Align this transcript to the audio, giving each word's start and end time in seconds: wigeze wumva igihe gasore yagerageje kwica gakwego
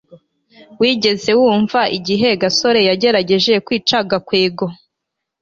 wigeze 0.81 1.31
wumva 1.39 1.81
igihe 1.97 2.29
gasore 2.41 2.79
yagerageje 2.89 3.53
kwica 3.65 3.97
gakwego 4.09 4.65